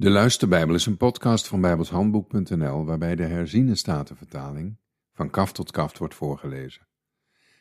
[0.00, 4.76] De Luisterbijbel is een podcast van bijbelshandboek.nl waarbij de herziene statenvertaling
[5.12, 6.86] van kaft tot kaft wordt voorgelezen.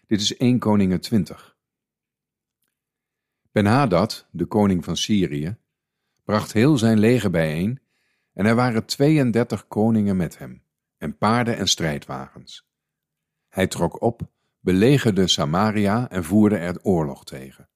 [0.06, 1.58] Dit is 1 Koningen 20.
[3.52, 5.58] Ben-Hadad, de koning van Syrië,
[6.24, 7.80] bracht heel zijn leger bijeen
[8.34, 10.64] en er waren 32 koningen met hem
[10.98, 12.68] en paarden en strijdwagens.
[13.48, 14.22] Hij trok op,
[14.60, 17.70] belegerde Samaria en voerde er oorlog tegen.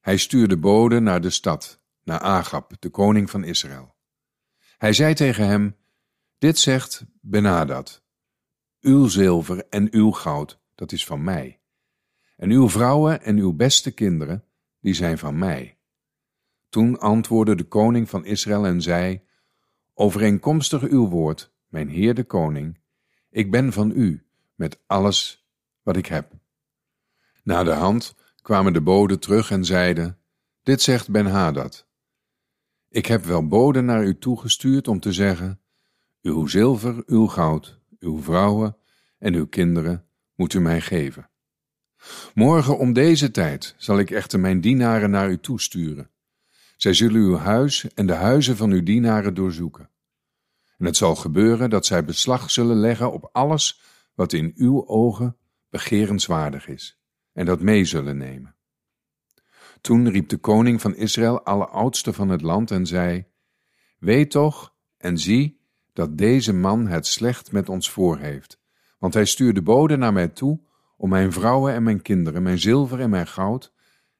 [0.00, 1.77] Hij stuurde boden naar de stad
[2.08, 3.94] naar Agab, de koning van Israël.
[4.78, 5.76] Hij zei tegen hem,
[6.38, 8.02] dit zegt Benadad,
[8.80, 11.60] uw zilver en uw goud, dat is van mij.
[12.36, 14.44] En uw vrouwen en uw beste kinderen,
[14.80, 15.78] die zijn van mij.
[16.68, 19.20] Toen antwoordde de koning van Israël en zei,
[19.94, 22.80] overeenkomstig uw woord, mijn heer de koning,
[23.30, 25.48] ik ben van u, met alles
[25.82, 26.32] wat ik heb.
[27.42, 30.18] Na de hand kwamen de boden terug en zeiden,
[30.62, 31.87] dit zegt Ben-Hadad,
[32.88, 35.60] ik heb wel boden naar u toegestuurd om te zeggen:
[36.22, 38.76] Uw zilver, uw goud, uw vrouwen
[39.18, 41.30] en uw kinderen moet u mij geven.
[42.34, 46.10] Morgen om deze tijd zal ik echter mijn dienaren naar u toesturen.
[46.76, 49.90] Zij zullen uw huis en de huizen van uw dienaren doorzoeken.
[50.78, 53.80] En het zal gebeuren dat zij beslag zullen leggen op alles
[54.14, 55.36] wat in uw ogen
[55.70, 57.00] begerenswaardig is,
[57.32, 58.57] en dat mee zullen nemen.
[59.80, 63.26] Toen riep de koning van Israël alle oudsten van het land en zei:
[63.98, 65.60] Weet toch en zie
[65.92, 68.60] dat deze man het slecht met ons voor heeft,
[68.98, 70.60] want hij stuurde boden naar mij toe
[70.96, 73.72] om mijn vrouwen en mijn kinderen, mijn zilver en mijn goud,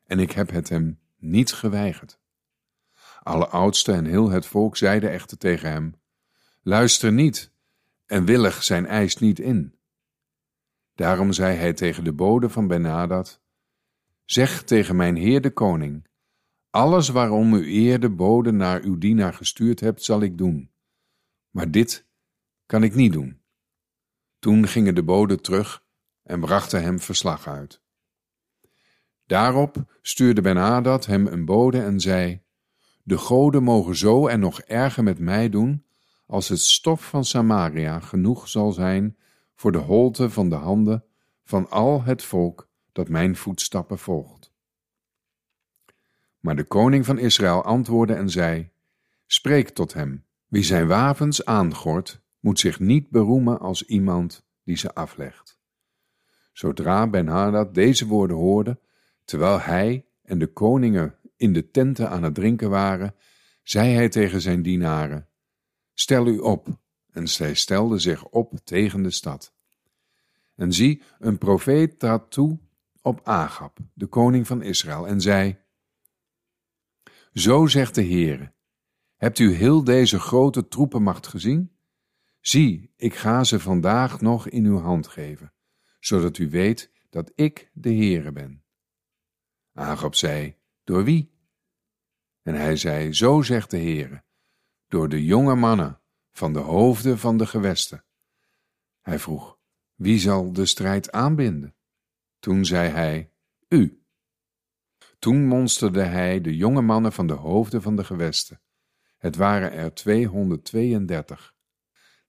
[0.07, 2.19] en ik heb het hem niet geweigerd.
[3.23, 5.95] Alle oudsten en heel het volk zeiden echter tegen hem:
[6.63, 7.53] Luister niet
[8.07, 9.75] en willig zijn eis niet in.
[10.95, 13.41] Daarom zei hij tegen de bode van Benadad:
[14.31, 16.07] Zeg tegen mijn heer de koning,
[16.71, 20.71] alles waarom u eer de bode naar uw dienaar gestuurd hebt, zal ik doen.
[21.51, 22.07] Maar dit
[22.67, 23.41] kan ik niet doen.
[24.39, 25.85] Toen gingen de boden terug
[26.23, 27.83] en brachten hem verslag uit.
[29.27, 32.43] Daarop stuurde Ben-Hadad hem een bode en zei,
[33.03, 35.85] De goden mogen zo en nog erger met mij doen,
[36.27, 39.17] als het stof van Samaria genoeg zal zijn
[39.55, 41.05] voor de holte van de handen
[41.45, 44.53] van al het volk dat mijn voetstappen volgt.
[46.41, 48.71] Maar de koning van Israël antwoordde en zei:
[49.27, 50.25] Spreek tot hem.
[50.47, 55.59] Wie zijn wapens aangort, moet zich niet beroemen als iemand die ze aflegt.
[56.53, 58.81] Zodra Ben-Hadad deze woorden hoorde,
[59.25, 63.15] terwijl hij en de koningen in de tenten aan het drinken waren,
[63.63, 65.29] zei hij tegen zijn dienaren:
[65.95, 66.69] Stel u op.
[67.11, 69.55] En zij stelden zich op tegen de stad.
[70.55, 72.59] En zie, een profeet trad toe
[73.09, 75.59] op Agab, de koning van Israël, en zei:
[77.33, 78.55] Zo zegt de Heere:
[79.17, 81.77] Hebt u heel deze grote troepenmacht gezien?
[82.41, 85.53] Zie, ik ga ze vandaag nog in uw hand geven,
[86.01, 88.65] zodat u weet dat ik de Heere ben.
[89.73, 91.33] Agab zei: Door wie?
[92.43, 94.25] En hij zei: Zo zegt de Heere:
[94.87, 96.01] Door de jonge mannen
[96.33, 98.05] van de hoofden van de gewesten.
[99.01, 99.59] Hij vroeg:
[99.95, 101.77] Wie zal de strijd aanbinden?
[102.39, 103.33] Toen zei hij,
[103.69, 104.03] U.
[105.19, 108.61] Toen monsterde hij de jonge mannen van de hoofden van de gewesten.
[109.19, 111.55] Het waren er 232.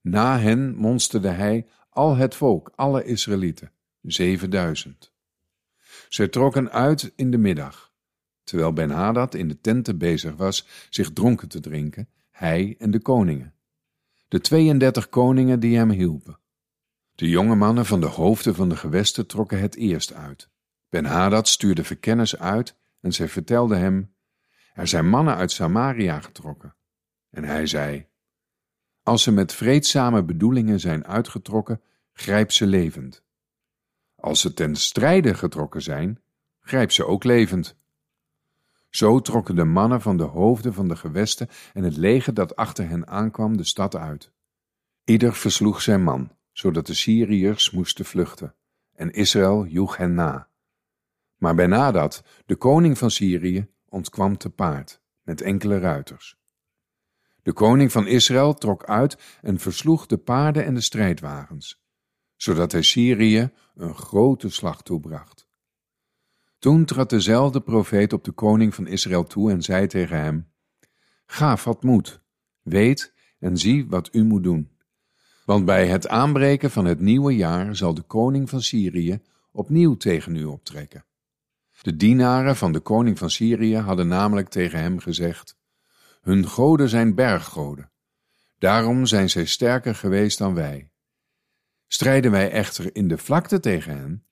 [0.02, 3.72] Na hen monsterde hij al het volk, alle Israëlieten,
[4.02, 5.14] 7000.
[6.10, 7.94] Zij trokken uit in de middag,
[8.44, 13.54] terwijl Ben-Hadad in de tenten bezig was zich dronken te drinken, hij en de koningen.
[14.28, 16.39] De 32 koningen die hem hielpen.
[17.20, 20.50] De jonge mannen van de hoofden van de gewesten trokken het eerst uit.
[20.90, 24.14] Ben-Hadad stuurde verkenners uit en zij vertelden hem,
[24.74, 26.76] er zijn mannen uit Samaria getrokken.
[27.30, 28.08] En hij zei,
[29.04, 31.82] als ze met vreedzame bedoelingen zijn uitgetrokken,
[32.14, 33.24] grijp ze levend.
[34.16, 36.22] Als ze ten strijde getrokken zijn,
[36.60, 37.76] grijp ze ook levend.
[38.90, 42.90] Zo trokken de mannen van de hoofden van de gewesten en het leger dat achter
[42.90, 44.32] hen aankwam de stad uit.
[45.04, 48.56] Ieder versloeg zijn man zodat de Syriërs moesten vluchten,
[48.94, 50.48] en Israël joeg hen na.
[51.38, 56.38] Maar Benadad, de koning van Syrië, ontkwam te paard, met enkele ruiters.
[57.42, 61.82] De koning van Israël trok uit en versloeg de paarden en de strijdwagens,
[62.36, 65.48] zodat hij Syrië een grote slag toebracht.
[66.58, 70.52] Toen trad dezelfde profeet op de koning van Israël toe en zei tegen hem:
[71.26, 72.22] Ga, vat moed,
[72.62, 74.78] weet en zie wat u moet doen.
[75.50, 80.36] Want bij het aanbreken van het nieuwe jaar zal de koning van Syrië opnieuw tegen
[80.36, 81.06] u optrekken.
[81.82, 85.58] De dienaren van de koning van Syrië hadden namelijk tegen hem gezegd:
[86.22, 87.92] Hun goden zijn berggoden.
[88.58, 90.92] Daarom zijn zij sterker geweest dan wij.
[91.88, 94.26] Strijden wij echter in de vlakte tegen hen,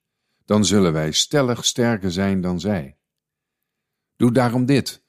[0.45, 2.97] dan zullen wij stellig sterker zijn dan zij.
[4.15, 5.03] Doe daarom dit: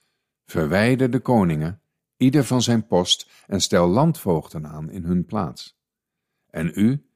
[0.44, 1.82] verwijder de koningen,
[2.16, 5.77] ieder van zijn post, en stel landvoogden aan in hun plaats.
[6.50, 7.06] En u,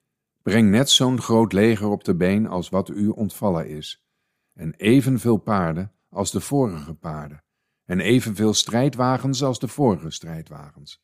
[0.43, 4.05] breng net zo'n groot leger op de been als wat u ontvallen is,
[4.53, 7.45] en evenveel paarden als de vorige paarden,
[7.85, 11.03] en evenveel strijdwagens als de vorige strijdwagens.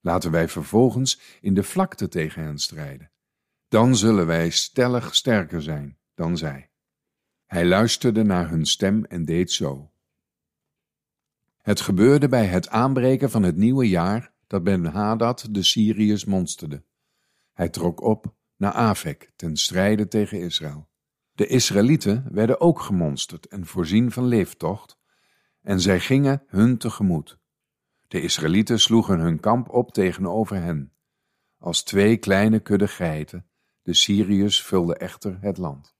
[0.00, 3.10] Laten wij vervolgens in de vlakte tegen hen strijden.
[3.68, 6.70] Dan zullen wij stellig sterker zijn dan zij.
[7.46, 9.90] Hij luisterde naar hun stem en deed zo.
[11.60, 16.82] Het gebeurde bij het aanbreken van het nieuwe jaar dat Ben-Hadad de Syriërs monsterde.
[17.54, 20.88] Hij trok op naar Afek ten strijde tegen Israël.
[21.32, 24.98] De Israëlieten werden ook gemonsterd en voorzien van leeftocht,
[25.62, 27.38] en zij gingen hun tegemoet.
[28.08, 30.92] De Israëlieten sloegen hun kamp op tegenover hen.
[31.58, 33.46] Als twee kleine kudde geiten,
[33.82, 35.94] de Syriërs vulden echter het land.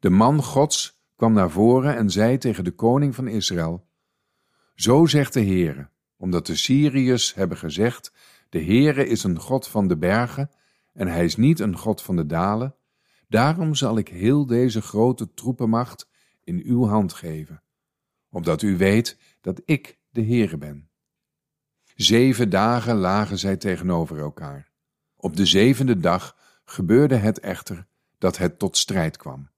[0.00, 3.88] De man Gods kwam naar voren en zei tegen de koning van Israël:
[4.74, 8.12] Zo zegt de Heere, omdat de Syriërs hebben gezegd:
[8.52, 10.50] De Heere is een God van de bergen
[10.92, 12.74] en hij is niet een God van de dalen.
[13.28, 16.08] Daarom zal ik heel deze grote troepenmacht
[16.44, 17.62] in uw hand geven,
[18.30, 20.90] opdat u weet dat ik de Heere ben.
[21.94, 24.70] Zeven dagen lagen zij tegenover elkaar.
[25.16, 27.86] Op de zevende dag gebeurde het echter
[28.18, 29.50] dat het tot strijd kwam.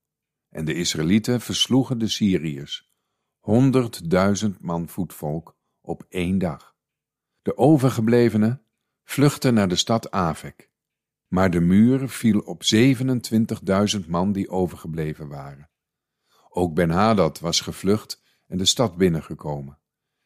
[0.49, 2.91] En de Israëlieten versloegen de Syriërs,
[3.39, 6.75] honderdduizend man voetvolk, op één dag.
[7.43, 8.64] De overgeblevenen
[9.05, 10.71] vluchtten naar de stad Avek,
[11.27, 15.71] maar de muur viel op 27.000 man die overgebleven waren.
[16.49, 19.79] Ook Ben-Hadad was gevlucht en de stad binnengekomen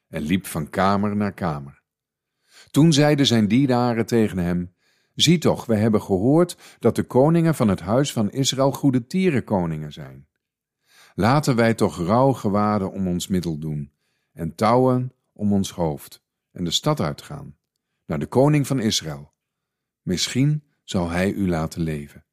[0.09, 1.83] en liep van kamer naar kamer.
[2.71, 4.77] Toen zeiden zijn dienaren tegen hem,
[5.21, 9.93] Zie toch, we hebben gehoord dat de koningen van het huis van Israël goede tierenkoningen
[9.93, 10.29] zijn.
[11.15, 13.93] Laten wij toch rouwgewaden om ons middel doen
[14.33, 17.57] en touwen om ons hoofd en de stad uitgaan,
[18.09, 19.33] naar de koning van Israël.
[20.03, 22.25] Misschien zal hij u laten leven.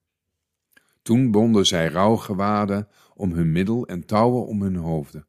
[1.02, 5.28] Toen bonden zij rouwgewaden om hun middel en touwen om hun hoofden,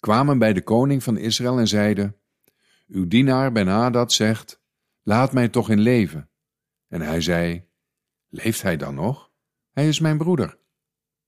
[0.00, 2.16] kwamen bij de koning van Israël en zeiden,
[2.86, 4.62] Uw dienaar Ben-Hadad zegt,
[5.02, 6.30] laat mij toch in leven.
[6.88, 7.64] En hij zei,
[8.28, 9.30] leeft hij dan nog?
[9.70, 10.58] Hij is mijn broeder.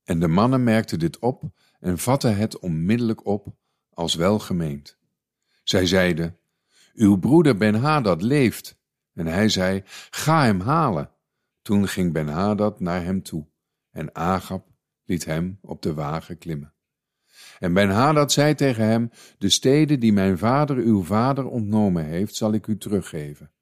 [0.05, 1.45] En de mannen merkten dit op
[1.81, 3.55] en vatten het onmiddellijk op
[3.91, 4.99] als welgemeend.
[5.63, 6.39] Zij zeiden,
[6.95, 8.79] uw broeder Ben-Hadad leeft.
[9.15, 11.11] En hij zei, ga hem halen.
[11.63, 13.47] Toen ging Ben-Hadad naar hem toe
[13.95, 14.67] en Agab
[15.05, 16.75] liet hem op de wagen klimmen.
[17.59, 22.53] En Ben-Hadad zei tegen hem, de steden die mijn vader uw vader ontnomen heeft, zal
[22.53, 23.53] ik u teruggeven.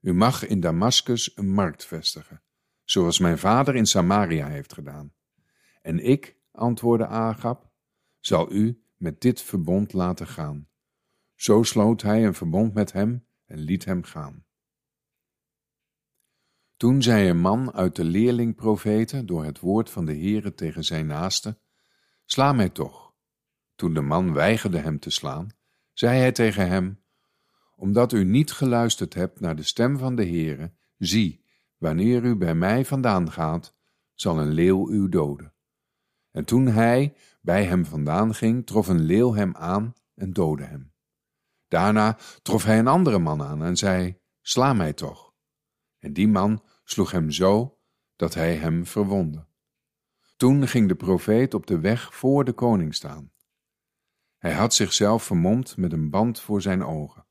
[0.00, 2.42] U mag in Damaskus een markt vestigen,
[2.84, 5.12] zoals mijn vader in Samaria heeft gedaan.
[5.82, 7.70] En ik, antwoordde Agab,
[8.20, 10.68] zal u met dit verbond laten gaan.
[11.38, 14.44] Zo sloot hij een verbond met hem en liet hem gaan.
[16.76, 21.06] Toen zei een man uit de leerlingprofeten door het woord van de Heere tegen zijn
[21.06, 21.58] naaste,
[22.24, 23.14] Sla mij toch.
[23.74, 25.48] Toen de man weigerde hem te slaan,
[25.92, 27.02] zei hij tegen hem,
[27.76, 31.44] Omdat u niet geluisterd hebt naar de stem van de Heere, zie,
[31.76, 33.76] wanneer u bij mij vandaan gaat,
[34.14, 35.54] zal een leeuw u doden.
[36.30, 40.96] En toen hij bij hem vandaan ging, trof een leeuw hem aan en doodde hem.
[41.68, 45.32] Daarna trof hij een andere man aan en zei, Sla mij toch.
[45.98, 47.78] En die man sloeg hem zo
[48.16, 49.46] dat hij hem verwondde.
[50.36, 53.32] Toen ging de profeet op de weg voor de koning staan.
[54.38, 57.26] Hij had zichzelf vermomd met een band voor zijn ogen.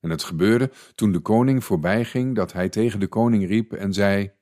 [0.00, 3.92] En het gebeurde toen de koning voorbij ging dat hij tegen de koning riep en
[3.92, 4.32] zei: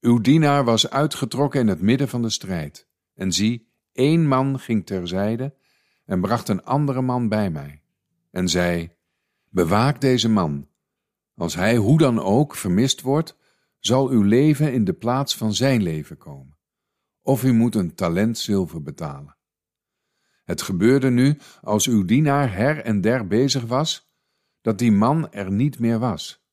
[0.00, 2.88] Uw dienaar was uitgetrokken in het midden van de strijd.
[3.14, 5.56] En zie, één man ging terzijde
[6.04, 7.79] en bracht een andere man bij mij.
[8.30, 8.96] En zei:
[9.48, 10.68] Bewaak deze man.
[11.34, 13.36] Als hij hoe dan ook vermist wordt,
[13.78, 16.58] zal uw leven in de plaats van zijn leven komen.
[17.22, 19.36] Of u moet een talent zilver betalen.
[20.44, 24.12] Het gebeurde nu, als uw dienaar her en der bezig was,
[24.60, 26.44] dat die man er niet meer was.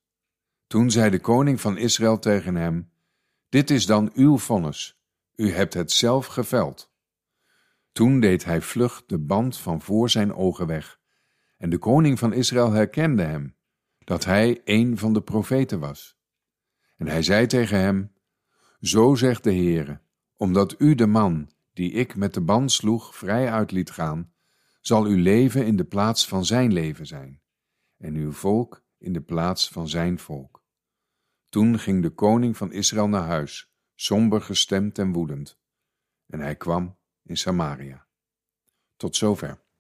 [0.68, 2.92] Toen zei de koning van Israël tegen hem:
[3.50, 5.02] Dit is dan uw vonnis,
[5.36, 6.96] u hebt het zelf geveld.
[7.92, 11.00] Toen deed hij vlug de band van voor zijn ogen weg,
[11.58, 13.56] en de koning van Israël herkende hem,
[13.98, 16.18] dat hij een van de profeten was.
[16.98, 18.14] En hij zei tegen hem:
[18.82, 20.02] Zo zegt de Heere,
[20.36, 24.34] omdat u de man die ik met de band sloeg vrij uit liet gaan,
[24.82, 27.42] zal uw leven in de plaats van zijn leven zijn,
[27.98, 30.64] en uw volk in de plaats van zijn volk.
[31.50, 35.60] Toen ging de koning van Israël naar huis, somber gestemd en woedend,
[36.26, 38.08] en hij kwam in Samaria.
[38.96, 39.66] Tot zover.